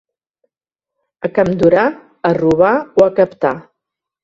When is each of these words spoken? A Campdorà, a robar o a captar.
A 1.29 1.31
Campdorà, 1.35 1.85
a 2.31 2.33
robar 2.41 2.73
o 3.03 3.07
a 3.09 3.13
captar. 3.23 3.55